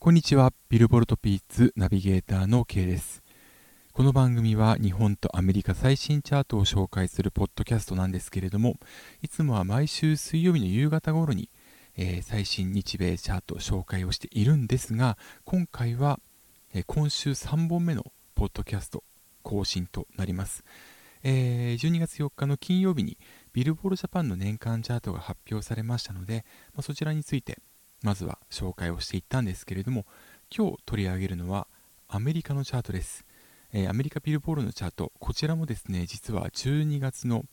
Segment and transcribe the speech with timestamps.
[0.00, 0.52] こんにちは。
[0.68, 3.24] ビルボルトピーツナビゲーターの K です。
[3.92, 8.76] この番組は日本とアメリカ最新チャートを紹介するポッドキャストなんですけれども、
[9.22, 11.50] いつもは毎週水曜日の夕方頃に、
[11.96, 16.20] えー、最新日米チャート紹介をしているんですが、今回は、
[16.72, 18.04] えー、今週3本目の
[18.36, 19.02] ポッドキャスト
[19.42, 20.62] 更新となります。
[21.24, 23.18] えー、12月4日の金曜日に
[23.52, 26.44] ビルボールジャパンの年間チャートが発表されましたので、
[26.74, 27.58] まあ、そちらについて
[28.02, 30.06] まずは紹介をしていったんですけれども
[30.56, 31.66] 今日取り上げるのは
[32.08, 33.24] アメリカのチャートです、
[33.72, 35.12] えー、アメリカビルボールのチャート。
[35.18, 37.44] こちらもですね実は12月の、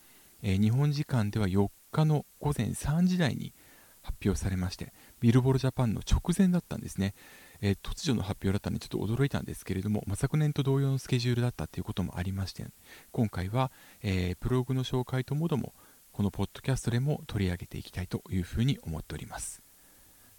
[0.42, 3.54] えー、日本時間では4日の午前3時台に
[4.02, 7.16] 発表されましてビルボールジャパンの直前だったんですね、
[7.60, 12.66] えー、突如の発表だったのでちょっと驚いたんですけれども、まあ、昨年と同様のスケジュールだったということもありまして
[13.12, 13.72] 今回は、
[14.04, 15.74] えブログの紹介ともども
[16.12, 19.65] このポッドキャストでも取り上げていきたいというふうに思っております。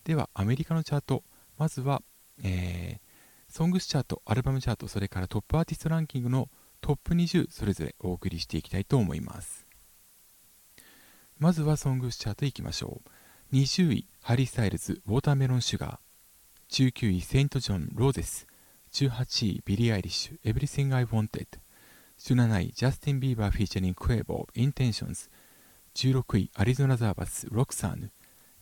[0.06, 1.24] ではアメリカのチャート。
[1.58, 2.00] まずは、
[2.40, 6.48] えー、ソングスチャートアルバムチャートそれからトップアーティストランキングの
[6.80, 9.66] トップ20それぞれお送りしていきたいと思います。
[11.40, 13.02] まずはソングスチャートいきましょ
[13.52, 13.56] う。
[13.56, 16.92] 20位ハリー・スタイルズ Watermelon Sugar。
[16.92, 18.46] 19位セント・ジョン Roses。
[18.92, 21.46] 18位ビリー・アイリッシュ Everything I Wanted
[22.20, 25.28] 17位ジャスティン・ビーバー featuring クエボー Intentions
[25.96, 28.12] 16位アリゾナ・ザーバス Roxanne。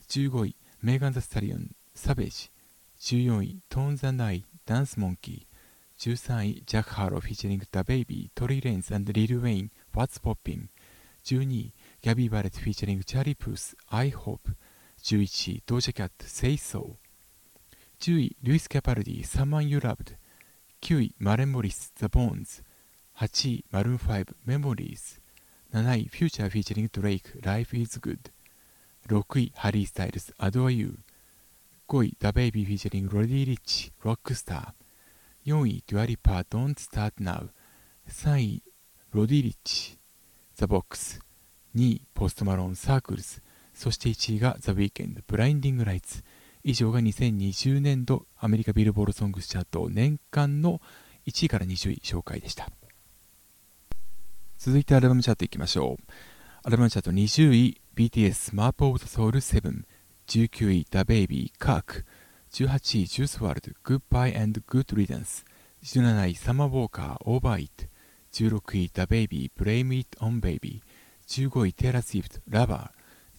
[0.09, 0.55] 15位
[0.85, 2.51] メーガン・ザ・スタリオン、 Savage。
[2.99, 6.15] 14位、トーンズ・アンド・アイ、 Dance Monkey。
[6.15, 10.67] 13位、ジャック・ハロー、 featuring ダ・ベイビー、トリー・レインズ、リル・ウェイン、What's Poppin'。
[11.23, 14.55] 12位、ギャビー・バレット、 featuring チャーリー・プース、I Hope。
[15.01, 16.97] 11位、ドージャ・キャット、Say So。
[17.99, 20.15] 10位、ルイス・キャパルディ、Someone You Loved。
[20.81, 22.63] 9位、マレン・モリス、The Bones。
[23.17, 25.19] 8位、マルーン5、Memories。
[25.73, 28.34] 7位、フューチャー featuring ドレイク、Life is Good。
[29.07, 30.99] 6位、ハリー・スタイルズ、Adore You。
[31.87, 34.73] 5位、ダ・ベイビー featuring ロディ・リッチ、Rockstar。
[35.45, 37.49] 4位、デュアリパー、Don't Start Now。
[38.09, 38.63] 3位、
[39.11, 39.99] ロディ・リッチ、
[40.57, 41.19] The Box。
[41.75, 43.43] 2位、ポストマロン、 Circles。
[43.75, 46.23] そして1位が The Weekend、 Blinding Lights。
[46.63, 50.81] 以上が2020年度アメリカビルボールソングスチャート年間の
[51.27, 52.71] 1位から20位紹介でした。
[54.57, 56.11] 続いてアルバムチャートいきましょう。
[56.63, 59.85] アルバムチャート20位、BTS Map of the Soul 7
[60.27, 62.03] 19位 The Baby Kirk
[62.51, 65.45] 18位 Juice WRLD Goodbye and Good Riddance
[65.81, 67.87] 17位 Summer Walker Over It
[68.33, 70.81] 16位 The Baby Blame It On Baby
[71.25, 72.89] 15位 Taylor Swift Lover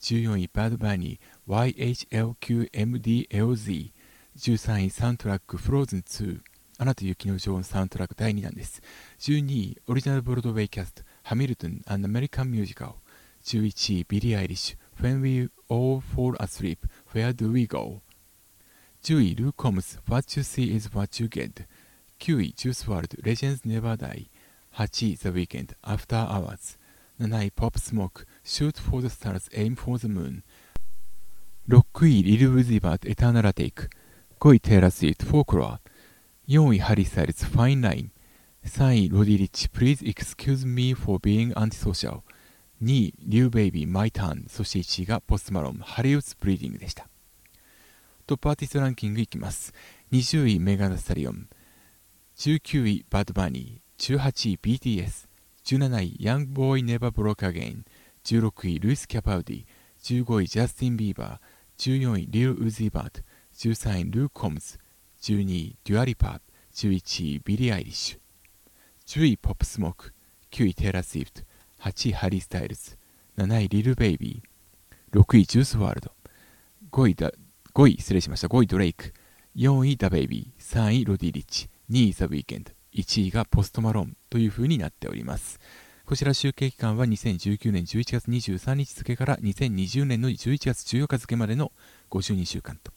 [0.00, 3.90] 14位 Bad Bunny YHLQMDLZ
[4.38, 6.40] 13位サウンドラック Frozen 2
[6.78, 8.80] アナと雪の女王のサウンドラック第2弾です
[9.18, 12.94] 12位オリジナルブロードウェイキャストハミルトン An American Musical
[13.46, 16.78] 11位ビリー・アイリッシュ When We All Fall Asleep
[17.14, 18.02] Where Do We Go
[19.04, 21.64] 10位ルー・コムス What You See Is What You Get
[22.18, 24.26] 9位ジュースワールド Legends Never Die
[24.74, 26.76] 8位 The Weekend After Hours
[27.20, 30.42] 7位 Pop Smoke Shoot for the Stars Aim for the Moon
[31.68, 33.88] 6位リル・ウズィバート Eternal Atake
[34.40, 35.80] 5位テイラー・スイフト Folklore
[36.48, 38.12] 4位ハリー・スタイルズ Fine Line
[38.66, 42.22] 3位ロディ・リッチ Please excuse me for being antisocial
[42.82, 47.08] 2位、リル・ベイビー、 My Turn、そして1位がポスト・マローン、 Hollywood's Bleeding でした。
[48.26, 49.72] トップアーティストランキングいきます。
[50.12, 51.48] 20位、メーガン・ザ・スタリオン。
[52.36, 54.18] 19位、バッドバニー。
[54.18, 55.26] 18位、BTS。
[55.64, 57.84] 17位、ヤングボーイ・ネバー・ブローク・アゲイン。
[58.24, 59.64] 16位、ルイス・キャパルディ。
[60.02, 62.00] 15位、ジャスティン・ビーバー。
[62.00, 63.22] 14位、リル・ウズィバート。
[63.54, 64.78] 13位、ルーク・コムズ。
[65.22, 66.90] 12位、デュアリパー。
[66.90, 68.18] 11位、ビリー・アイリッシュ。
[69.06, 70.12] 10位、ポップ・スモーク。
[70.50, 71.42] 9位、テイラー・スイフト。
[71.86, 72.98] 8位ハリー・スタイルズ
[73.38, 76.10] 7位リル・ベイビー6位ジュース・ワールド
[76.90, 77.30] 5位だ
[77.74, 79.12] 5位失礼しました5位ドレイク
[79.54, 85.60] 4位ダ・ベイビー3位ロディ・リッチ2位ザ・ウィーケンド1位がポストマロンという風になっております。
[86.06, 91.72] こちら集計期間は2019年11月23日付から2020年の11月14日付までの
[92.10, 92.92] 52週間と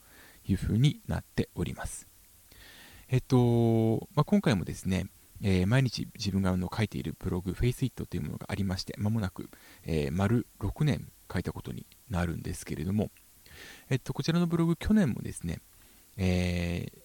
[0.47, 2.07] いう風になっております。
[3.09, 5.07] えっと、まあ、今回もですね
[5.41, 9.49] えー、毎日自分がの書いているブログ FaceIt というものがありまして、まもなく、
[9.85, 13.11] えー、丸6年書いたことになるんですけれども、
[13.89, 15.59] えっと、こちらのブログ、去年もですね、
[16.17, 16.99] えー、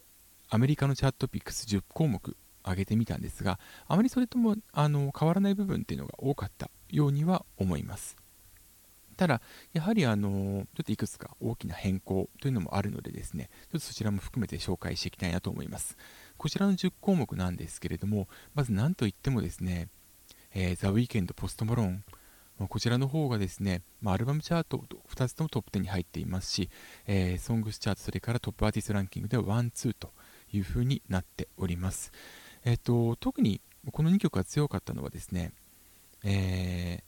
[0.51, 2.37] アメリカのチャットピックス10項目
[2.67, 8.17] 上げてみたんですが、あまりそれともあの変わらない部分っていうのが多かったようには思います。
[9.15, 9.41] ただ、
[9.73, 15.97] やはりあのちょっといくつか大きな変更というのもあるのでですね、ちょっとそちらも含めて紹介していきたいなと思います。
[16.37, 19.89] こちらの10項目なんですけれども、まず何といってもですね、
[20.55, 22.05] えー、ザ・ウィーケンド、ポスト・マローン、
[22.59, 26.71] まあ、こちらの方がですね、まあ、アルバムチャート2つともトップ10に入っていますし、
[27.07, 30.13] えー、ソングスチャート、それからトップアーティストランキングではワン、ツーと
[30.53, 32.13] いう風になっております。
[32.65, 33.61] えっ、ー、と、特に
[33.93, 35.53] この2曲が強かったのはですね、
[36.23, 37.03] えー、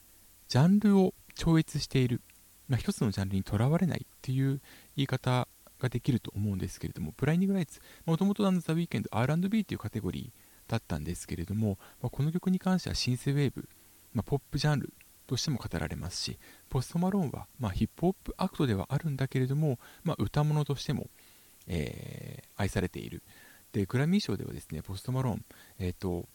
[0.51, 2.21] ジャンルを超越している、
[2.67, 4.59] まあ、一つのジャンルにとらわれないっていう
[4.95, 5.47] 言い方
[5.79, 13.69] ができると思うんですけれども、 Blinding Lights、もともとザ・ウィーケンド R&B というカテゴリーだったんですけれども、まあ、この曲に関してはシンセウェーブ、
[14.13, 14.93] まあ、ポップジャンル
[15.27, 16.39] としても語られますし、
[16.69, 21.07] ポストマローンは、まあ、ヒップホップアクトではあるんだけれども、まあ、歌物としても、
[21.67, 23.21] えー、愛されている。
[23.73, 25.45] で、グラミー賞ではですね、ポストマローン、
[25.79, 26.27] えっ、ー、と、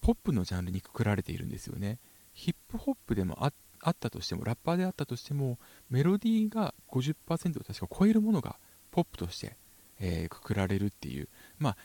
[0.00, 1.98] ポップのジャンルにくくられているんですよね。
[2.32, 3.52] ヒップホップでもあっ
[3.84, 5.58] あったとしても、ラッパーであったとしても、
[5.90, 8.56] メロディーが50%を確か超えるものが
[8.90, 9.56] ポップとして、
[10.00, 11.28] えー、くくられるっていう、
[11.58, 11.76] まあ、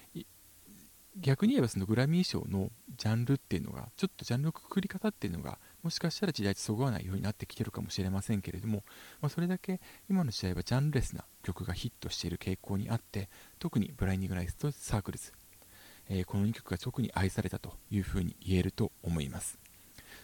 [1.17, 8.83] 逆に言えばそのグラミー賞のジャンルっていうのが、ちょっとジャンルのくくり方っていうのが、もしかしたら時代とそぐわないようになってきてるかもしれませんけれども、
[9.21, 13.29] まあ、それだけ今の時代はジャンルレスな曲がヒットしている傾向にあって、
[13.59, 15.33] 特にブラインディングライスとサークルズ、
[16.09, 19.57] えー、この2曲が特に愛されたというふうに言えると思います。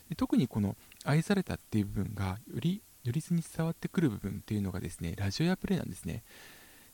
[0.10, 6.23] で特にこの愛されたっていう部分がより如実に伝わってくる部分っていうのがですね、ラジオエアプレイなんですね。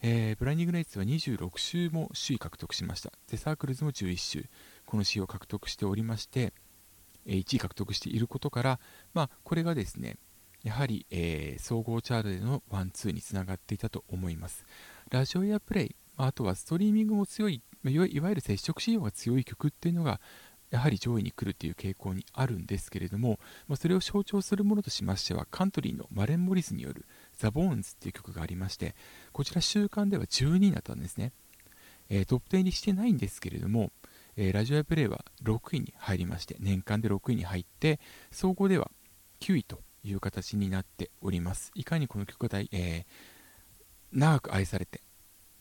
[0.04, 3.12] えー、 Blinding Lights は26週も首位獲得しました。
[3.30, 4.46] で、 Circles も11週、
[4.86, 6.54] この首位を獲得しておりまして、
[7.28, 8.80] 1位獲得していることから、
[9.14, 10.18] まあ、これがですね、
[10.64, 14.66] やはり、えー、総合チャートでのワンツーにつながっていたと思います。
[15.12, 20.20] ラジオエアプレイ、あとはストリーミングも強い、いわゆる接触指標が強い曲っていうのが、
[20.72, 27.06] やはり上位に来るという傾向にあるんですけれども、まあ、それを象徴するものとしましては、カントリーのマレン・モリスによる
[27.38, 28.96] ザ・ボーンズっていう曲がありまして、
[29.32, 31.34] こちら週間では12位になったんですね。
[32.10, 33.92] えー、トップ10にしてないんですけれども、
[34.36, 38.00] えー、ラジオやプレイは6位に入りまして、年間で6位に入って、
[38.32, 38.92] 総合では
[39.42, 41.72] 9位という形になっております。
[41.76, 43.06] いかにこの曲が、えー、
[44.14, 45.02] 長く愛されて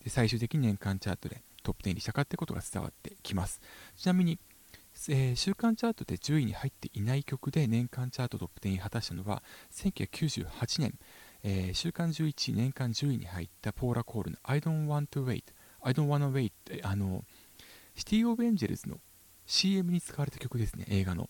[0.05, 3.61] で、最終的に年間チャートでトップ10にしたかってことが伝わってきます。
[3.97, 4.39] ちなみに、
[5.09, 9.43] えー、週間チャートで10位に入っていない曲で年間チャートトップ10に果たしたのは
[9.73, 10.99] 1998年、
[11.43, 15.45] えー、週間11位、年間10位に入ったポーラ・コールの I don't want to wait
[15.83, 16.53] I don't wanna wait
[16.83, 17.25] あの
[17.95, 18.99] シティ・オブ・エンジェルズの
[19.47, 21.29] CM に使われた曲ですね、映画の。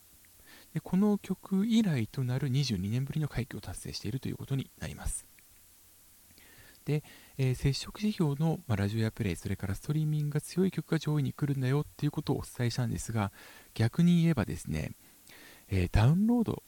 [0.75, 5.27] でこの曲以来となる22年ぶりの快挙を達成しているということになります。
[6.85, 7.03] で、
[7.43, 13.33] えー、接触指標の、まあ、ラジオエアプレイ、それからストリーミングが強い曲が上位に来るんだよっていうことをお伝えしたんですが、
[13.73, 14.93] 逆に言えばですね、
[15.71, 16.63] えー、ダウンロード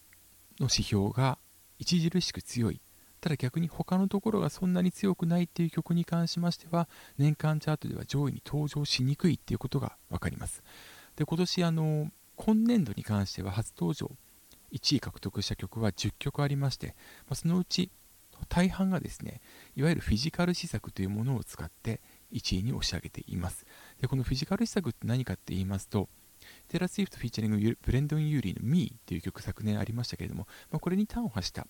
[0.58, 1.36] の指標が
[1.78, 2.80] 著しく強い。
[3.20, 6.88] ただ逆に他のところがそんなに強くないっていう曲に関しましては
[7.18, 10.64] 年間チャートでは上位に登場しにくいっていうことが分かります。
[11.16, 14.10] で今年あの今年度に関しては初登場
[14.72, 16.96] 1位獲得した曲は10曲ありまして、
[17.28, 17.90] まあ、そのうち
[18.48, 19.40] 大半がですね
[19.76, 22.00] いわゆるフィジカル施策というものを使って
[22.32, 23.66] 1位に押し上げています
[24.00, 26.08] でこのフィジカル施策って何かって言いますと
[26.68, 31.66] テイラー・スイフト featuring ブレンドン・ユーリーの Me という曲昨年ありましたけれども、まあ、これに端を発した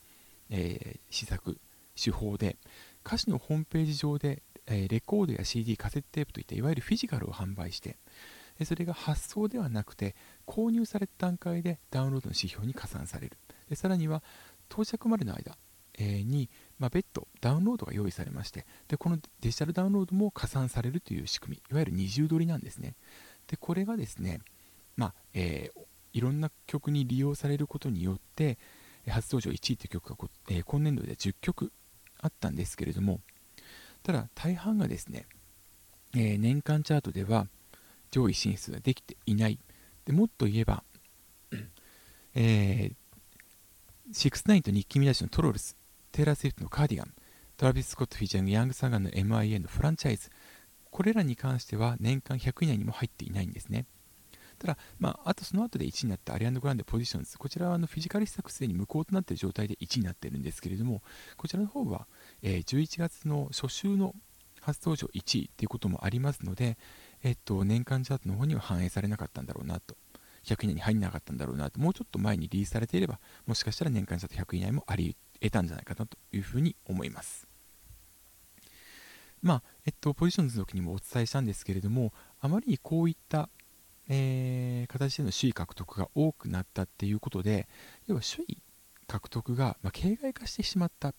[0.52, 1.58] えー、施策、
[1.96, 2.56] 手法で、
[3.04, 7.96] 歌手のホームページ上で、えー、レコードや CD、カセットテープといったいわゆるフィジカルを販売して、
[8.64, 10.14] それが発送ではなくて、
[10.46, 13.38] 購入された段階でダウンロードの指標に加算される。
[13.68, 14.22] でさらには、
[14.70, 15.56] 到着までの間、
[16.02, 22.94] に、まあ、別途ダウンロードが用意されましてで、このデジタルダウンロードも加算されるという仕組み、いわゆる二重取りなんですね。
[23.46, 24.40] で、これがですね、
[24.96, 25.80] まあえー、
[26.12, 28.58] いろんな曲に利用されることによって、
[29.08, 31.72] 初登場1位という曲が、えー、今年度では10曲
[32.20, 33.20] あったんですけれども、
[34.02, 35.26] ただ大半がですね、
[36.14, 37.46] えー、年間チャートでは
[38.10, 39.58] 上位進出ができていない。
[40.04, 40.82] でもっと言えば、
[42.34, 45.76] えー、69とニッキー・ミナシのトロルス、
[46.12, 47.14] テイラー・スウィフトのカーディガン、
[47.56, 50.28] トラビス・スコット・フィーチャーヤング・サガンの MIA のフランチャイズ、
[50.90, 53.86] これらに関しては年間100位以内にも入っていないんですね。
[54.58, 61.02] ただ、まあ、あとその後で1位になったアリアンド・グランデポジションズ、こちらはあのフィジカル施策すでに無効となっている状態で1位になっているんですけれども、
[61.38, 62.06] こちらの方は、
[62.42, 64.14] えー、11月の初週の
[64.60, 66.76] 初登場1位ということもありますので、
[67.22, 69.96] えっと、年間チャートの方には反映されなかったんだろうなと。
[70.44, 77.46] 100位以内に入らなかったんだろうなと、もうちょっと前にリリースされていれば、もしかしたら年間チャート100位以内もあり得たんじゃないかなというふうに思います。
[79.42, 83.48] まあ、えっと、ポジションズの時にもお伝えしたんですけれども、あまりにこういった
[84.08, 87.68] えー、形での首位獲得が多くなったっていうことで、
[88.06, 88.58] 要は首位
[89.06, 91.14] 獲得が、まあ、形骸化してしまった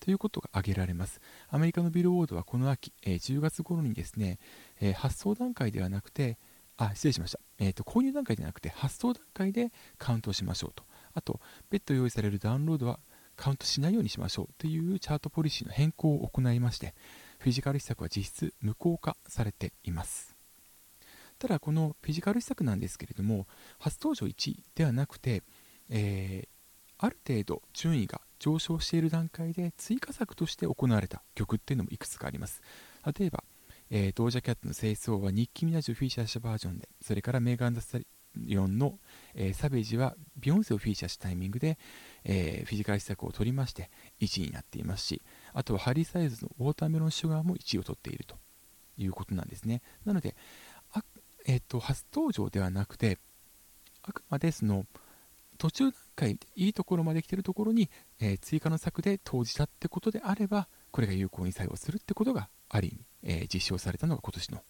[0.00, 1.20] ということが挙げられます。
[1.48, 4.38] アメリカのビルボードはこの秋、えー、10月頃にですね、
[4.80, 6.38] えー、発送段階ではなくて、
[6.76, 7.38] あ、失礼しました。
[7.58, 10.84] えっ、と、購入段階ではなくて、発送段階でカウントしましょうと。
[11.14, 12.98] あと別途用意されるダウンロードは
[13.42, 16.94] カウントしないようにしましょうというチャートポリシーの変更を行いまして
[17.40, 20.36] フィジカル施策は実質無効化されています。
[21.40, 23.48] ただこのフィジカル施策なんですけれども
[23.80, 25.42] 初登場1位ではなくて、
[25.90, 26.48] えー、
[27.04, 32.62] ある程度順位が上昇している段階で追加策として行われた曲っていうのもいくつかあります。
[33.18, 33.42] 例えば、
[33.90, 38.00] えー、ドージャキャットの清掃はニッキー・ミナジをフィーチャーしたバージョンでそれからメーガン・ダス
[38.34, 38.98] タリオンの、
[39.34, 41.78] えー、サベージはビヨンセをフィーチャーしたタイミングで、
[42.24, 45.22] えー、フィジカル施策を取りまして1位になっていますし
[45.52, 48.36] あとはハリーサイズのウォーターメロンシュガーも1位を取っていると。
[48.98, 49.82] いうことなんですね。
[50.04, 50.34] なので
[50.92, 51.02] あ、
[51.46, 53.18] えーと、初登場ではなくて
[54.02, 54.86] あくまでその
[55.58, 57.88] 途中段階いいところまで来てるところに、
[58.20, 64.62] えー、追加の策で投じたってことであればこれが有効に作用するってことがある意味、えー、実証されたのが今年の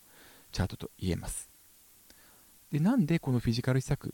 [0.52, 1.51] チャートと言えます。
[2.72, 4.12] でなんでこのフィジカル施策っ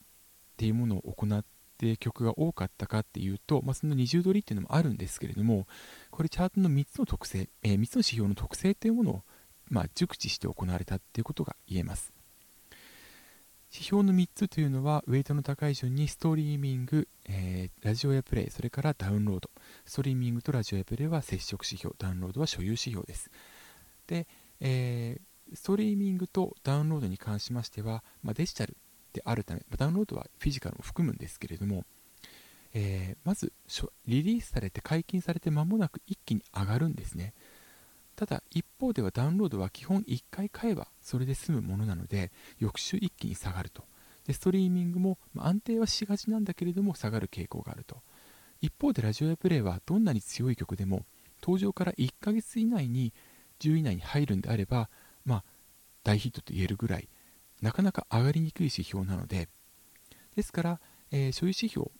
[0.56, 1.44] ていうものを行っ
[1.78, 5.68] て曲が多かったかっていうと、まあ、その二重取りっていうのもあるんですけれども
[6.10, 9.22] これチャートの3つの特性、えー、3つの指標の特性っていうものを、
[9.70, 12.12] まあ、熟知して行われたっていうことが言えます。
[13.70, 19.50] 指標の3つというのはウェイトの高い順にストリーミング、えー、ラジオやプレイそれからダウンロード。
[19.84, 23.30] ストリーミングとラジオやプレイは接触指標ダウンロードは所有指標です。
[24.06, 24.26] で、
[24.60, 25.20] えー、
[25.54, 28.76] ストリーミングとダウンロードに関しましては、まあ、デジタル
[29.12, 31.84] であるためま、ダウンロードはフィジカルも含むんですけれども、
[32.74, 33.52] えー、まず
[34.06, 37.34] リリースされて解禁されて間もなく一気に上がるんですね。
[38.16, 43.84] ただ一方ではダウンロードは基本1回買えばそれで済むものなので翌週一気に下がると。
[44.26, 48.02] でストリーミングも安定はしがちなんだけれども下がる傾向があると。
[48.60, 51.06] 一方でラジオやプレイはどんなに強い曲でも
[51.40, 53.14] 登場から1ヶ月以内に
[53.60, 54.90] 10位以内に入るんであれば
[56.08, 57.08] 大ヒットと言えるぐらい
[57.60, 59.50] なかなか上がりにくい指標なので
[60.36, 60.80] ですから、
[61.12, 61.90] えー、所有指標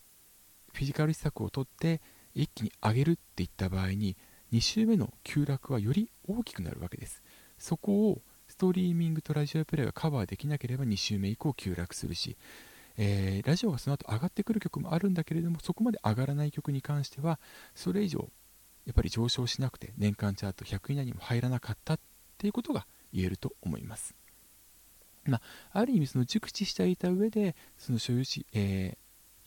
[0.73, 2.00] フィジカル施策を取って
[2.35, 4.17] 一気に上げるっていった場合に
[4.50, 7.23] 2週目の急落はより大きくなるわけです。
[7.59, 12.38] そこをストリーミングとラジオプレイがカバーできなければ2週目以降急落するし、
[12.97, 17.38] えー、ラジオがその後上がってくる曲もあるんだけれどもそこまで上がらない曲に関しては
[17.75, 18.31] それ以上
[18.87, 22.00] やっぱり上昇しなくて年間チャート100位以内にも入らなかったっ
[22.38, 24.15] ていうことが言えると思います。
[25.25, 25.38] ま
[25.73, 28.97] あ、ある意味その熟知していた上でその所有し、え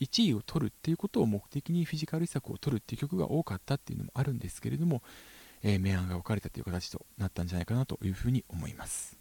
[0.00, 5.02] ー、1位を取るっていうことを目的にフィジカル施策を取るっていう曲が多かったっていうのもあるんですけれども、
[5.62, 9.18] えー、明暗が分かれたという形となったんじゃないかなというふうに思います。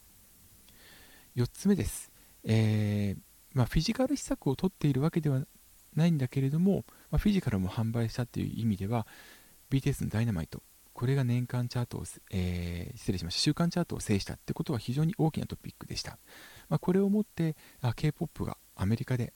[1.36, 2.12] 4つ目です、
[2.44, 3.22] えー、
[3.54, 5.46] まあ、フィジカル施策を取っているわけでは
[5.96, 9.08] ないんだけれども、まあ、フィジカルも販売したっていう意味では
[9.70, 10.62] BTS のダイナマイト
[11.02, 16.20] これが年間チャートを、えー、失礼しました、週間チャートを制したってことは非常に大きなトピックでした。
[16.70, 17.56] まあ、これをもって、
[17.96, 19.34] K-POP がアメリカで、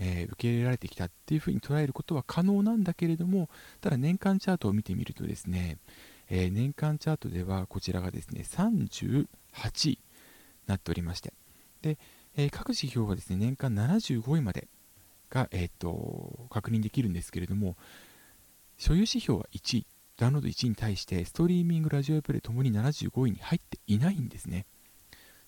[0.00, 3.48] えー、受け入れられてきたっていうふうに捉えることは可能なんだけれども、
[3.80, 5.78] ただ年間チャートを見てみるとですね、
[6.28, 9.28] えー、年間チャートではこちらがですね、38
[9.84, 9.98] 位に
[10.66, 11.32] なっておりまして、
[11.82, 11.98] で、
[12.36, 14.66] え、各指標はですね、年間75位まで
[15.30, 17.76] が、えーと確認できるんですけれども、
[18.76, 24.66] 所有指標は1位、ダウンロード1位に対してストリーミング、ラジオプレイともに75位に入っていないんですね。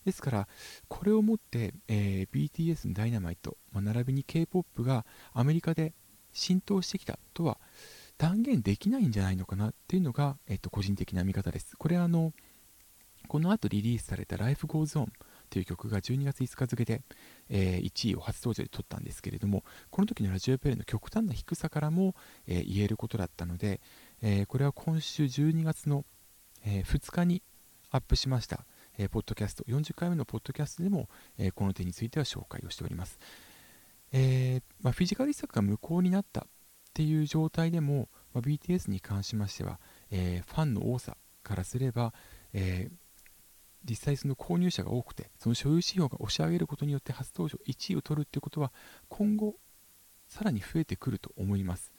[0.05, 0.49] ですから、
[0.89, 5.95] これをもって、えー、BTS のダイナマイト、まあ、並びに K-POP がアメリカで
[6.33, 7.59] 浸透してきたとは
[8.19, 11.77] 断言できないんじゃないのかなっていうのが、えっと、個人的な見方です。
[11.77, 12.33] これはあの、
[13.29, 15.09] この後リリースされた Life Goes On
[15.51, 17.03] という曲が12月5日付で、
[17.49, 22.15] えー、1位を初登場で取ったんですけれども、この時のラジオプレイの極端な低さからも、
[22.47, 23.81] えー、言えることだったので、
[24.23, 26.05] えー、これは今週12月の、
[26.65, 27.43] えー、2日に
[27.91, 28.65] アップしました、
[28.99, 31.09] えー、ポッドキャスト、40回目のポッドキャストでも、
[31.39, 33.19] えこの点については紹介をしております。
[34.13, 36.45] えまあ、フィジカル施策が無効になったっ
[36.95, 39.79] ていう状態でも、まあ、BTS に関しましては、
[40.11, 42.13] えファンの多さからすれば、
[42.53, 42.91] え
[43.89, 48.73] 実際その購入者が多くて、その所有指標が押し上げることによって初登場1位を取るっていうことは、
[49.09, 49.55] 今後、
[50.29, 51.93] さらに増えてくると思います。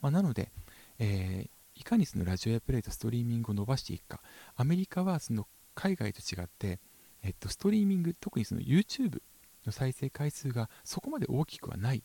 [0.00, 0.50] まあ、なので、
[0.98, 4.20] えー、いかにそのラジオやプレイとストリーミングを伸ばしていくか。
[4.54, 6.78] アメリカはその海外と違って、
[7.22, 9.22] えっと、ストリーミング特にその YouTube
[9.64, 11.98] の再生回数がそこまで大きくはない。
[11.98, 12.02] っ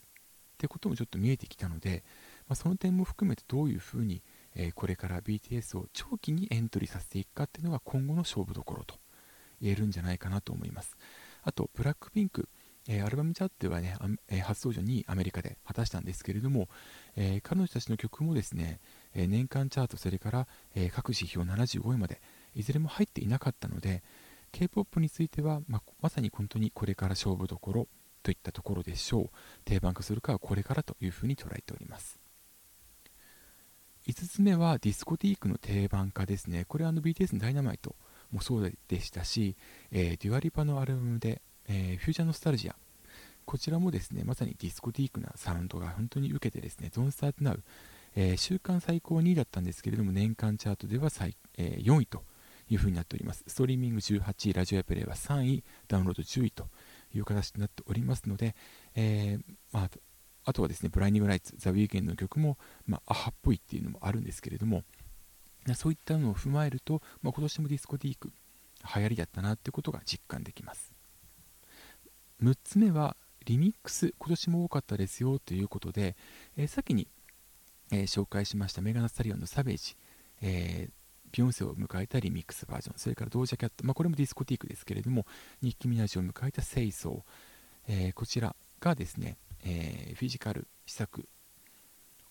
[0.58, 2.06] てこともちょっと見えてきたので、
[2.48, 4.24] まあ、その点も含めてどういうふうに、
[4.56, 8.96] えー、これから BTS を長期にエントリーさせていくかっていうのが今後の勝負どころと
[9.62, 10.96] 言えるんじゃないかなと思います。
[11.44, 12.48] あとブラックピンク。
[12.88, 13.98] えー、アルバムチャートはね、
[14.30, 16.70] え、初登場にアメリカで果たしたんですけれども、
[17.16, 18.80] え、彼女たちの曲もですね、
[19.16, 22.22] え年間チャート、それから、え各指標75位まで、
[22.54, 24.04] いずれも入っていなかったので、
[24.52, 27.88] K-POP については、ままさに本当にこれから勝負どころ
[28.24, 29.30] といったところでしょう。
[29.66, 32.20] 定番化するかはこれからというふうに捉えております。
[34.08, 36.66] 5つ目はディスコティークの定番化ですね。
[36.68, 37.96] これはあの BTS のダイナマイト
[38.32, 39.56] もそうでしたし、
[39.92, 42.76] えー、デュアリパのアルバムで、えー、 Future Nostalgia。
[43.46, 47.60] こちらもですねまさにディスコティークなサウンドが本当に受けてですね Don't Start Now、えー、
[48.16, 52.24] え週間最高2位だったんですけれども年間チャートでは最、え、4位と
[52.70, 53.44] いうふうになっております。
[53.48, 56.68] ストリーミング18位ラジオエアプレイは3位ダウンロード10位と
[57.14, 58.56] いう形になっておりますので、
[58.96, 59.38] え、
[59.72, 59.90] まあ、
[60.46, 62.58] あとはですねブライニングライツザ・ウィーケンドの曲も、
[62.88, 64.84] まあ、アハっぽいっていうのもあるんですけれども
[65.76, 68.32] そういったのを踏まえると、まあ、今年もディスコティーク
[68.96, 70.94] 流行りだったなっていうことが実感できます。
[72.44, 76.16] 6つ目はリミックス今年も多かったですよということで、
[76.58, 77.08] えー、先に、
[77.96, 79.96] えー、紹介しましたメガナスタリオンのサベージ、
[80.42, 80.92] えー、
[81.32, 85.26] ビヨンセを迎えたリミックスバージョンそれからドージャキャット、まあ、これもディスコティークですけれども
[85.62, 91.28] ニッキ・ミナジを迎えたセイソー、えこちらがですね、えフィジカル施策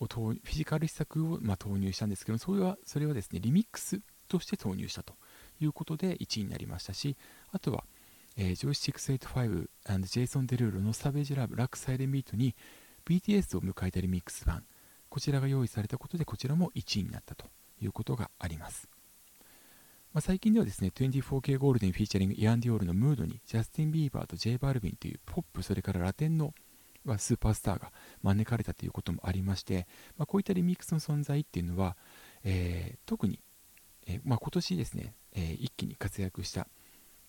[0.01, 5.15] をフィジカル施策を、ま、投入したんですけどそれはそれはですねリミックスとして投入したと
[5.61, 7.17] いうことで1位になりましたし
[7.53, 7.85] あとは、
[8.37, 12.55] えー、ジョイス685 and ジェイソン・デルーロのサベージ・ラブ・ラック・サイレン・ビートに
[13.07, 14.65] BTS を迎えたリミックス版。
[15.15, 17.47] こちらが用意されたことでこちらも1位になったと
[17.81, 18.89] いうことがあります、
[20.13, 26.53] まあ、最近ではですね 24K ゴールデンフィーチャリングイアン・ディオールの Mood にジャスティン・ビーバーと J・ バルビンというポップそれからラテンの
[27.19, 27.93] スーパースターが
[28.25, 29.87] 招かれたということもありまして、
[30.19, 31.97] まあ、こういったリミックスの存在っていうのは、
[32.43, 33.39] えー、特に、
[34.09, 36.67] えー、まあ、今年ですね、えー、一気に活躍した、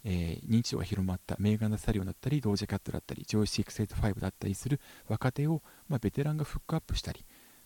[0.06, 7.26] え認知度が広まったメーガン・ザ・スタリオンだったりドージャ・キャットだったりジョーシュ・685だったりする若手を、まあ、ベテランがフックアップしたり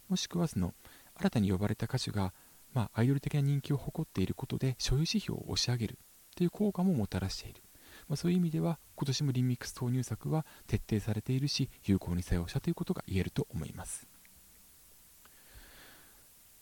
[0.09, 0.73] もしくはその
[1.15, 2.33] 新たに呼ばれた歌手が、
[2.73, 5.99] まあ、アイドル的な人気を誇っていることで所有指標を押し上げる
[6.35, 7.61] という効果ももたらしている。
[8.07, 14.07] まあ、そういう意味では今年もリミックス投入策は徹底されているし有効に作用したということが言えると思います。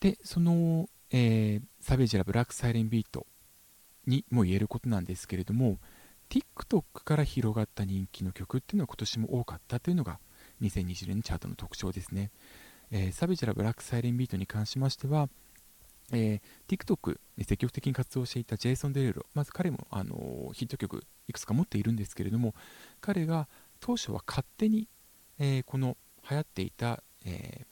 [0.00, 3.26] でその、えー、サベージラブラックサイレンビート
[4.06, 5.78] にも言えることなんですけれども
[6.30, 10.20] TikTok から広がった人気の曲っていうのは今年も多かったというのが
[10.62, 12.30] 2020年のチャートの特徴ですね、
[12.90, 15.28] えー、サベージラブラックサイレンビートに関しましては
[16.12, 22.54] えー、TikTok で積極的に活動していたジェイソン・デレロ、まず彼も、あのー、ヒット曲いくつか持っているんですけれども、
[23.00, 23.48] 彼が
[23.80, 24.88] 当初は勝手に、
[25.38, 25.96] えー、この
[26.28, 27.66] 流行っていた、え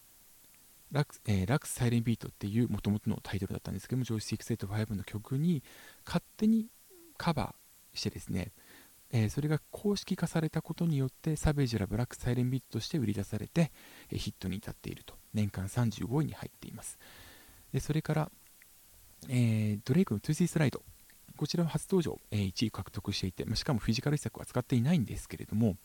[0.93, 5.63] ラクえ、ラクス・サイレンビートっていうもともとのタイトルだったんですけども、ジョイス685の曲に
[6.05, 6.67] 勝手に
[7.17, 8.53] カバーしてですね、
[9.17, 13.73] えー、それが公式化されたことによって、サベージラ・ブラック・サイレンビートとして売り出されて、
[14.11, 16.99] えー、ヒットに至っていると、年間35位に入っています。
[17.73, 18.31] でそれから、
[19.29, 20.83] えー、ドレイクのトゥーシースライド
[21.37, 25.77] こちらは初登場、え、1位獲得していて、ま、しかもフィジカル施策は使っていないんですけれども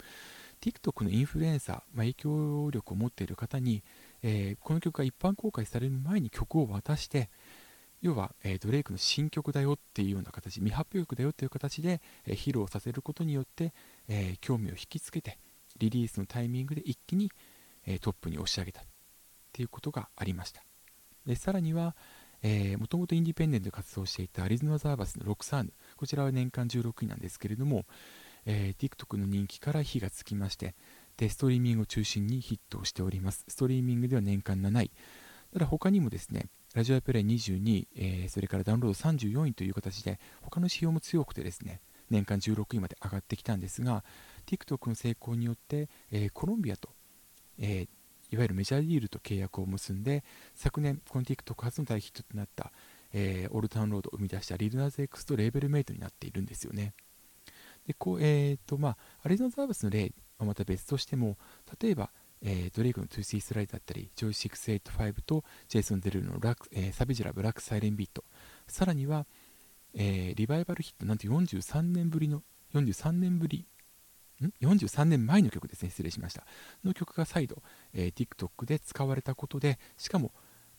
[0.62, 3.84] TikTok のインフルエンサー、まあ、影響力を持っている方に、
[4.24, 7.30] え、この曲が一般公開される前に曲を渡して
[8.02, 13.74] 要は、え、ドレイクの新曲だよっていうような形未発表曲だよという形で、え、披露させることによって、
[14.08, 15.38] え興味を引きつけて
[15.78, 17.32] リリースのタイミングで一気に、
[17.86, 18.84] えトップに押し上げたっ
[19.54, 20.64] ていうことがありました
[21.26, 21.96] でさらには、
[22.78, 27.86] もともとインディペンデントで活動していたアリゾナ・ザーバスのロクサーヌ、こちらは年間16位なんですけれども、
[28.46, 30.76] えー、TikTok の人気から火がつきまして、
[31.18, 33.46] でストリーミングを中心にヒットをしております。
[33.48, 34.92] ストリーミングでは年間7位。
[35.54, 44.06] ただ他にもですね、ラジオプレイ22位、えー、それからダウンロード34位という形で、他の指標も強くてですね、年間16位まで上がってきたんですが、
[44.46, 46.90] TikTok の成功によって、えー、コロンビアと、
[47.60, 50.24] えー、いわゆるメジャーディールと契約を結んで
[50.56, 52.72] 昨年この TikTok 初の大ヒットとなった、
[53.14, 56.94] えー、オールタウンロードを生み出したリルナーズ X とレーベルメイトになっているんですよね。
[57.86, 61.38] でこう、えーとまあ、アリゾナザーバスの例はまた別としても
[61.82, 62.12] 例えば、
[62.44, 68.24] えー、ドレイクの 2C スライドだったりジョーシュ685とジェイソン・デルーロ、えー、 Savage Love Laxed Siren Beat
[68.68, 69.26] さらには、
[69.94, 73.66] えー、リバイバルヒットなんと43年ぶりの43年ぶりん
[74.62, 76.46] ？43年前の曲ですね、失礼しました。
[76.84, 77.62] の曲が再度、
[77.94, 80.32] えー、TikTok で使われたことで、しかも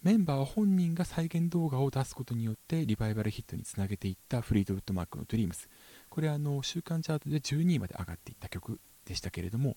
[0.02, 5.68] メンバー本人が再現動画を出すことによってリバイバルヒットにつなげていったフリートウッドマックの Dreams。
[6.08, 9.76] これあの週間チャートで12位まで上がっていった曲でしたけれども、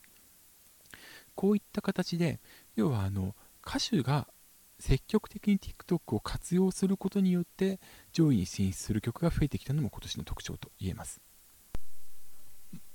[1.35, 2.39] こういった形で、
[2.75, 4.27] 要はあの歌手が
[4.79, 7.79] 積極的に TikTok を活用することによって
[8.11, 11.21] 上位に進出する曲が増えてきたのも今年の特徴と言えます。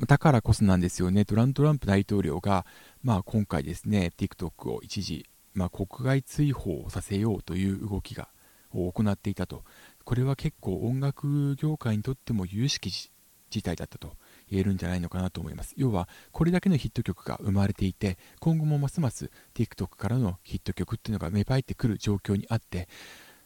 [0.06, 2.66] だからこそなんですよね、ドラントランプ大統領が、
[3.02, 8.28] まあ、今回ですね、TikTok を一時、まあ、国外追放させようという動きが
[8.72, 9.64] を行っていたと、
[10.04, 14.16] これは結構音楽業界にとっても有識事態だったと。
[14.50, 15.74] 言えるんじゃないのかなと思います。
[15.76, 22.88] 要は、これだけのヒット曲が生まれていて、今後もますます TikTok からのヒット曲っていうのが芽生えてくる状況にあって、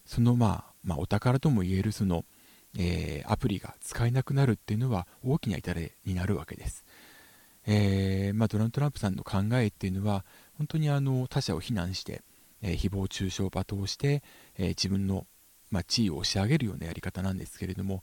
[0.07, 2.25] そのまあ、まあ、お宝とも言えるその、
[2.79, 6.85] えー、アプリが使えなくなるっていうのは大きな痛手になるわけです。
[7.67, 10.25] えー、まあ、ドナルド・トランプさんの考えっていうのは、
[10.59, 12.23] 本当にあの他者を非難して、
[12.63, 14.23] えー、誹謗中傷を罵倒して、
[14.59, 15.27] え自分の、
[15.71, 18.03] まあ、地位を押し上げるようなやり方なんですけれども、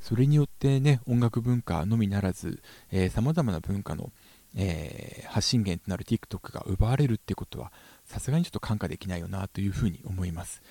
[0.00, 2.62] それによってね、音楽文化のみならず、
[3.10, 4.12] さまざまな文化の、
[4.56, 7.72] えー、発信源となる TikTok が奪われるってことは、
[8.04, 10.62] さすがにちょっと看過できないよなというふうに思います。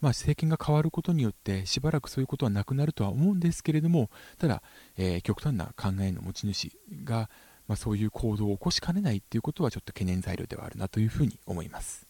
[0.00, 4.62] まあ、政権が変わることによってしばらくそういうことはなくなるとは思うんですけれどもただ、
[4.98, 6.72] えー、極端な考えの持ち主
[7.04, 7.30] が、
[7.66, 12.06] まあ、そういう行動を起こしかねないということはちょっと懸念材料ではあるなというふうに思います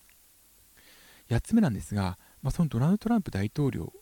[1.31, 3.93] 8つ目なんですが、まあ、そのドナルド・トランプ大統領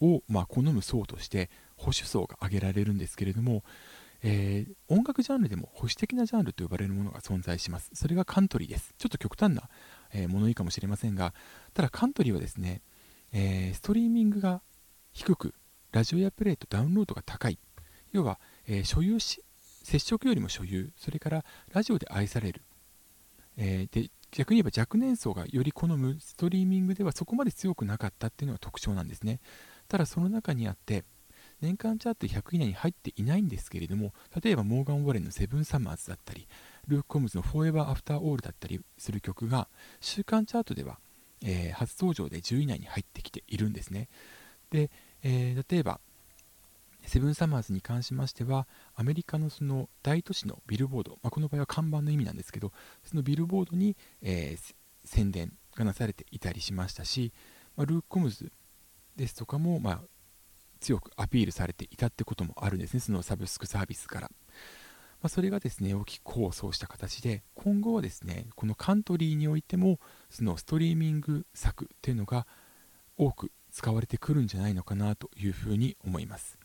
[0.00, 3.64] を、まあ、好む層として保守層が挙げられるんですけれども、
[4.22, 9.68] えー、音楽ジャンルでも保守的なジャンルと呼ばれるものが存在しますそれがカントリーですちょっと極端な、
[10.12, 11.34] えー、物言いかもしれませんが
[11.74, 12.82] ただカントリーはですね
[13.32, 14.62] えー、ストリーミングが
[15.12, 15.54] 低く、
[15.92, 17.58] ラジオエアプレイとダウンロードが高い。
[18.12, 19.42] 要は、えー、所有し、
[19.82, 22.62] 接触よりも所有、それからラジオで愛される。
[23.58, 29.40] えー、で逆に言えば若年層がより好むストリーミングではそこまで強くなかったっていうのが特徴なんですね。
[29.88, 31.04] ただその中にあって、
[31.60, 36.46] 年間チャート100以内に入っていないんですけれども、例えばモーガン・ウォレンの Seven Summers だったり、
[36.86, 39.68] ルーク・コムズの Forever After All だったりする曲が、
[40.00, 40.98] 週間チャートでは
[41.42, 44.08] えー、初登場で10位以内に入ってきているんですね。
[44.70, 44.90] で、
[45.22, 46.00] えー、例えば、
[47.04, 52.72] セブンサマーズに関しましては、アメリカのその大都市のビルボード、まあ、この場合は看板の意味なんですけど、
[53.04, 57.32] そのビルボードに、えー、宣伝がなされていたりしましたし、
[57.76, 58.50] まあ、ルーク・コムズ
[59.16, 60.00] ですとかも、まあ、
[60.80, 64.30] 強くアピールされていたってこともあるんですね、そのサブスクサービスから。
[65.22, 69.98] まあ、それがですね大きく功を奏した形で今後はですねこのカントリーにおいても
[70.28, 72.46] そのストリーミング施策っていうのが
[73.16, 76.58] 多く使われてくるんじゃないのかなというふうに思います。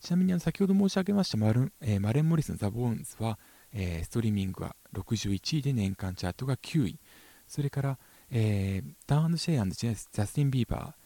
[0.00, 3.38] ちなみにあの先ほど申し上げましたマル、えー、マレン・モリスの The Bones は、
[3.72, 7.00] えー、ストリーミングは61位で年間チャートが9位。
[7.48, 7.98] それから、
[8.30, 11.05] えー、ダン・アンド・シェイ、ジャスティン・ビーバー、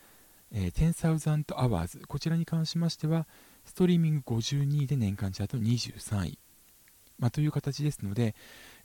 [0.53, 3.27] えー、10,000 Hours こちらに関しましては
[3.65, 6.39] ストリーミング52位で年間チャート23位
[7.21, 8.35] まあ、という形ですので、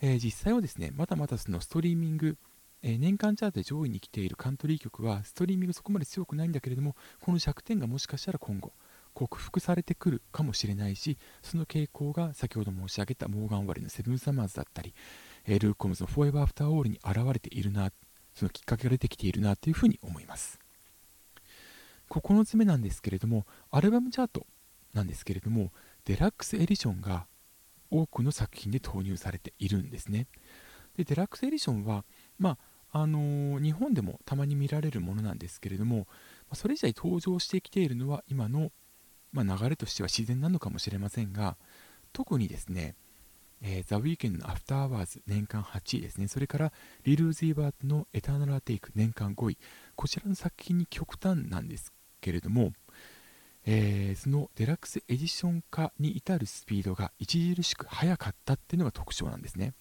[0.01, 2.37] えー、実際はですね、まだまだそのストリーミング、
[2.83, 8.73] えー、年間チャートで上位に来ているカントリー曲は、ストリーミングそこまで強くないんだけれども、この弱点がもしかしたら今後、
[9.13, 14.93] 克服されてくるかもしれないし、その傾向が先ほど申し上げたモーガン・ウォレンの Seven Summers だったり、
[15.45, 17.89] えー、ルーク・コムズの Forever After All に現れているな、
[18.33, 20.64] そのきっかけが出てきているなというふうに思います。
[22.09, 24.45] 9つ目なんですけれども、アルバムチャート
[24.93, 25.71] なんですけれども、
[26.05, 27.27] デラックスエディションが
[27.89, 30.27] 多くの作品で投入されているんですね。
[30.97, 32.05] でデラックスエディションは、
[32.39, 32.57] ま
[32.91, 36.07] ああのー、日本でもたまに見られるものなんですけれども、
[36.53, 38.71] それ自体登場してきているのは今の、
[39.33, 41.57] まあ、流れとしては自然なのかもしれませんが、
[42.13, 42.95] 特にですね、
[43.61, 49.57] えー、ザ・ウィーケンドの After Hours 年間8位ですね、それからリル・ウージー・ヴァートの Eternal Atake 年間5位、
[49.95, 51.91] こちらの作品に極端なんです
[52.25, 52.73] けれども、
[53.67, 59.73] えー、そのデラックスエディション化に至るスピードが著しく速かったっていうのが特徴なんですね。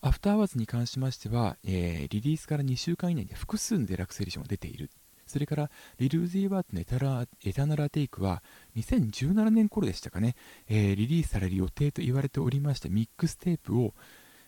[0.00, 4.90] After Hours に関しましては、えー、リリースから2週間以内で複数のデラックスエディションが出ている。
[5.26, 8.42] それから、リル・ウージー・ヴァートのエタラ Eternal Atake は、
[8.76, 10.34] 2017年頃でしたかね、
[10.66, 13.94] えー、リリースされる予定と言われておりましたミックステープを、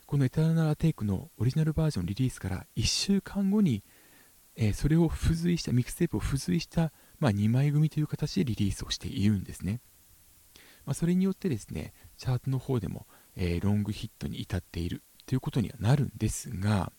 [0.06, 3.84] この Eternal Atake のオリジナルバージョンリリースから1週間後に、
[4.56, 9.80] えー、それを付随した、ミックステープを付随したまあ、2枚組という形でリリースをしているんですね。
[10.84, 16.90] まあ、それによってですね、チャートの方でも、えー、ロングヒットに至っているということにはなるんですが、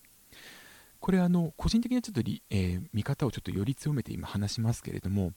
[1.01, 5.33] これあの、個人的なちょっと、えー、見方をちょっとより強めて今話しますけれども、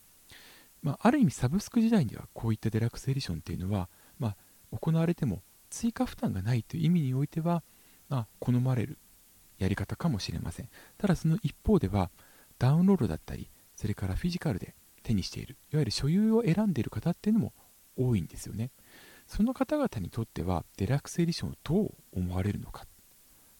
[0.83, 3.89] まあ、ある意味サブスク時代にはこういったデラックスエディションっていうのは、
[4.21, 4.37] まあ、
[4.79, 7.65] 行われても追加負担がないという意味においては、
[8.09, 8.99] まあ、好まれる
[9.59, 10.69] やり方かもしれません。
[10.99, 12.11] ただその一方では、
[12.59, 17.53] ダウンロードだったり、それからフィジカルで手にしている、いわゆる所有を選んでいる方っていうのも
[17.97, 18.71] 多いんですよね。
[19.27, 22.87] その方々にとっては、デラックスエディションをどう思われるのかっ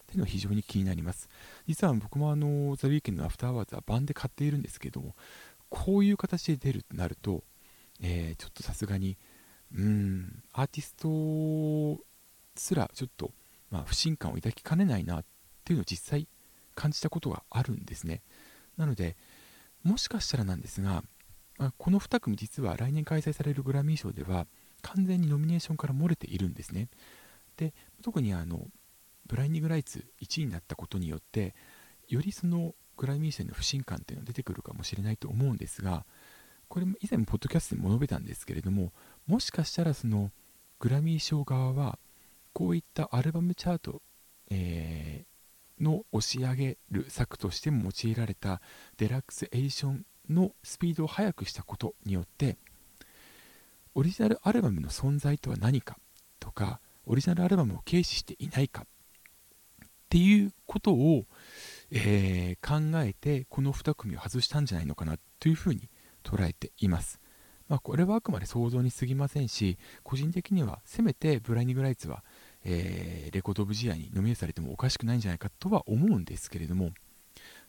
[0.07, 1.29] ていうのは非常に気になります。
[1.67, 5.15] 実は僕もあの、ザ・ウィーケンのアフターワーズは版で買っているんですけども、
[5.69, 7.43] こういう形で出るとなると、
[8.01, 9.17] えー、ちょっとさすがに、
[9.73, 12.01] うーん、アーティスト
[12.55, 13.31] すらちょっと、
[13.69, 15.25] まあ、不信感を抱きかねないなっ
[15.67, 16.27] ていうのを実際
[16.75, 18.21] 感じたことがあるんですね。
[18.77, 19.17] なので、
[19.83, 21.03] もしかしたらなんですが、
[21.57, 24.47] まあ、この2組実は来年開催されるグラミー賞では
[24.81, 26.87] 完全にノミネーションから漏れているんですね
[27.57, 28.67] で特にあの
[29.27, 31.55] ブラインディング・ライツ1位になったことによって
[32.07, 36.05] よりそのグラミー賞の不信感っていうのが出てくるかもしれないと思うんですが
[36.67, 38.91] これも以前ポッドキャストでも述べたんですけれども
[39.25, 40.31] もしかしたらその
[40.79, 41.97] グラミー賞側は
[42.53, 44.01] こういったアルバムチャート、
[44.49, 45.36] えー、
[45.79, 48.61] の押し上げる策としても用いられた
[48.97, 52.57] デラックスエディションのスピードを速くしたことによって
[53.95, 55.97] オリジナルアルバムの存在とは何か
[56.39, 58.87] とかオリジナルアルバムを軽視していないかっ
[60.09, 61.25] ていうことを、
[61.91, 65.89] えー、考えてこの2組を外したんじゃないのかなというふうに
[66.23, 67.19] 捉えています。
[67.67, 72.23] まあ、これはあくまで想像に過ぎませんし個人的にはせめてブライニング・ライツは
[72.69, 76.91] えー、レコード・オブ・ジアにノミネートされてもおかしくないんじゃないかとは思うんですけれども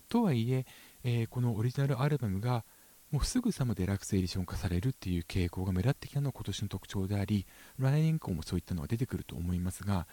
[0.08, 0.66] とはいえ
[1.04, 2.64] えー、このオリジナルアルバムが
[3.12, 7.46] もうすぐさまデラックスエディション化されるっていう傾向が目立ってきたのが今年の特徴であり
[7.78, 10.06] 来年以降もそういったのが出てくると思いますが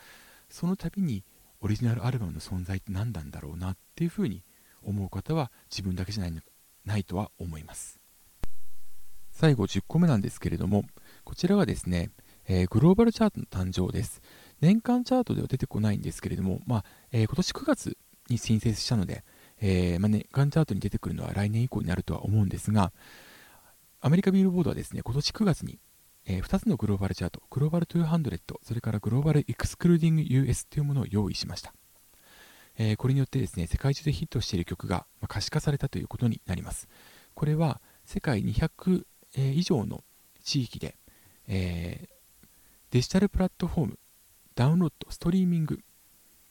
[0.49, 1.23] その度に
[1.61, 4.43] オリジナルアルバムの存在って何なんだろうなっていうふうに
[4.83, 6.33] 思う方は自分だけじゃない
[6.85, 7.99] ないとは思います。
[9.31, 10.85] 最後10個目なんですけれども
[11.25, 12.11] こちらはですね、
[12.47, 14.21] えー、グローバルチャートの誕生です。
[14.65, 17.97] 年間チャートでは出てこないんですけれども、まあえー、今年9月
[18.29, 19.23] に申請したので、
[19.61, 22.91] えー、まあ、年間チャートに出てくるのは来年以降になるとは思うんですが、
[24.01, 25.77] アメリカビルボードはですね、今年9月に、
[26.25, 31.71] えー、2つのグローバルチャート、グローバル200、それからグローバルエクスクルーディング US というものを用意しました。
[32.79, 36.87] え、これによってですね、世界中でヒットしている曲が、ま、可視化されたということになります。
[37.35, 39.05] これは世界200、
[39.37, 40.03] え、以上の
[40.43, 40.97] 地域で、
[41.47, 42.09] え
[42.89, 43.99] デジタルプラットフォーム
[44.55, 45.79] ダウンロード、ストリーミング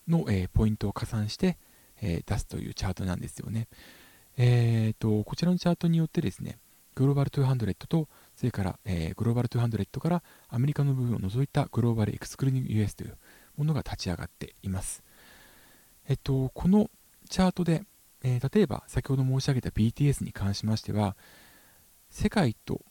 [0.06, 1.56] の、えー、ポイントを加算して、
[2.02, 3.68] えー、出すというチャートなんですよね。
[4.36, 6.58] えーと、こちらのチャートによってですね、
[6.94, 13.16] グローバル200と、それから、えー、グローバル200からアメリカの部分を除いたグローバルエクスクルーニング US という
[13.56, 15.02] ものが立ち上がっています。
[16.08, 16.90] えっと、この
[17.30, 17.84] チャートで、
[18.22, 21.16] えー、例えば先ほど申し上げた BTS に関しましては、
[22.10, 22.82] 世界と、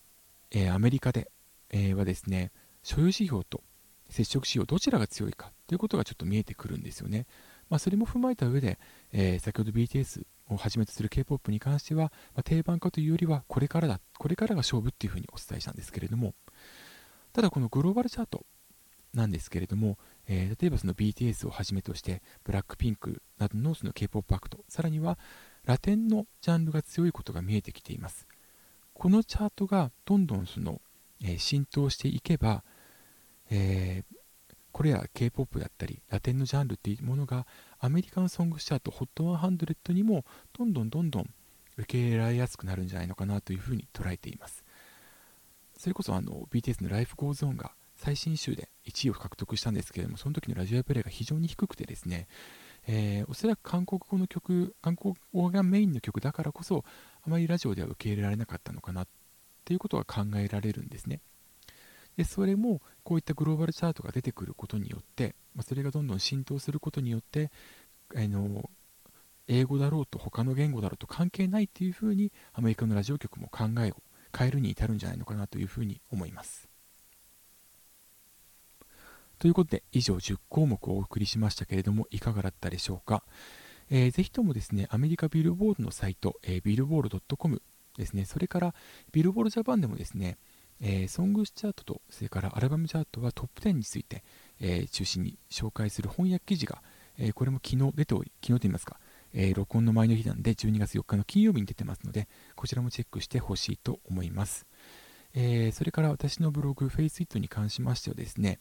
[0.52, 1.32] えー、アメリカで、
[1.69, 3.62] えー、はですね、所有指標と
[4.13, 7.26] 接触しようどちらが強いかということがちょっと見えてくるんですよね。
[7.69, 8.78] まあ、それも踏まえた上で、
[9.12, 16.36] えー、先ほど BTS をはじめとする K-POP に関しては、まあ、定番化というよりはこれからだ、これからが勝負っていうふうにお伝えしたんですけれども、
[17.32, 18.45] ただこのグローバルチャート
[19.13, 19.97] なんですけれども、
[20.28, 25.17] えー、例えばその BTS をはじめとして、ブラックピンクなどのその K-POP アクト、さらには
[25.65, 28.28] ラテンのジャンルが強いことが見えてきています。
[28.93, 30.82] このチャートがどんどんその、
[31.23, 32.63] えー、浸透していけば、
[33.55, 37.45] えー、これら K-POP だったりラテンのジャンルっていうものが
[37.79, 40.25] アメリカンソングチャート HOT100 にも
[40.57, 41.29] どんどんどんどん
[41.77, 44.63] 受け入れられやすくなるんじゃないのかなというふうに捉えています。
[45.77, 52.27] それこそあの BTS の Life Goes On が最新週で1位を獲得したんですけれどもその時のラジオプレイが非常に低くてですね、
[52.87, 56.83] えー、おそらく韓国語の曲韓国語がメインの曲だからこそ
[57.25, 59.07] あまりラジオでは受け入れられなかったのかなっ
[59.65, 61.19] ていうことが考えられるんですね。
[62.17, 67.52] でそれもこういったグローバルチャートが出てくることによって、まあ、それがどんどん浸透することによって
[68.15, 68.69] あの
[69.47, 73.95] 英語だろうと他の言語だろうと関係ないというふうにアメリカのラジオ局も考えを
[74.36, 76.69] 変えるに至るんじゃないのかなというふうに思います。
[79.39, 83.23] ということで以上10項目をお送りしましたけれどもいかがだったでしょうか、
[83.89, 87.62] えー、ぜひともですねアメリカビルボードのサイト、えー、ビルボール .com
[87.97, 88.73] ですねそれから
[89.12, 90.38] ビルボールジャパンでもですね
[90.81, 94.23] えー、ソングスチャートとそれからアルバムチャートはトップ10について、
[94.59, 96.81] えー、中心に紹介する翻訳記事が、
[97.17, 98.99] えー、これも昨日出ており昨日と言いますか、
[99.33, 104.65] え録音の前の日なんで12月4日の金曜日に出てますのでこちらもチェックしてほしいと思います、
[105.33, 108.59] えそれから私のブログ FaceIt に関しましてはですね、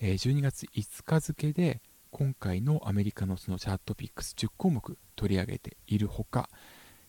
[0.00, 6.48] え12月5日付で今回のアメリカのそのチャートピックス10項目取り上げているほか、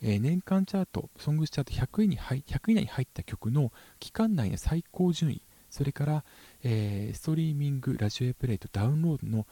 [0.01, 6.23] え、年間チャート、ソングスチャート100位に入100位以内に入った曲の期間内の最高順位、それから、
[6.63, 9.45] え、ストリーミング、ラジオエプレイとダウンロードの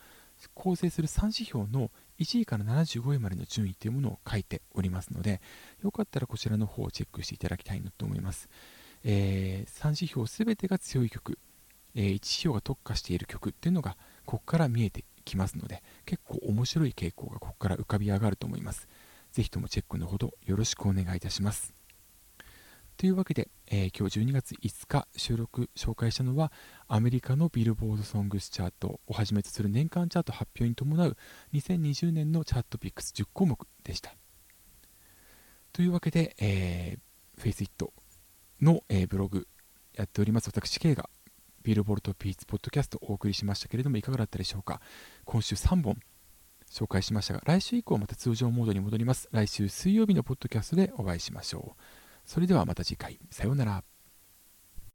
[0.53, 5.41] 構成する3指標の1位から75位までの順位というものを書いておりますので、
[5.83, 8.49] よかったらこちらの方をチェックしていただきたいなと思います。
[9.03, 11.37] えー、3指標すべてが強い曲、
[11.93, 18.87] えー、1指標が特化している曲っていうのがここから見えてきますので、結構面白い傾向がここから浮かび上がると思います。
[19.35, 21.73] ぜひともチェックのほどよろしくお願いいたします。
[22.95, 26.53] というわけで、えー、今日12月5日収録紹介したのは
[26.87, 31.17] アメリカのビルボードソングスチャートをはじめとする年間チャート発表に伴う
[31.53, 34.15] 2020年のチャートピックス10項目でした。
[35.73, 37.89] というわけで、えー、FaceIt
[38.61, 39.49] の、えー、ブログ
[39.95, 41.09] やっております私 K が
[41.61, 44.79] ビルボルトピーツポッドキャストをお送りしましたけれどもいかがだったでしょうか
[45.25, 45.99] 今週3本
[46.75, 49.29] 紹介しましたが来週以降また通常モードに戻ります。
[49.31, 51.81] 来週水曜日のポッドキャストでお会いしましょう。
[52.25, 53.17] それではまた次回。
[53.31, 53.94] さようなら。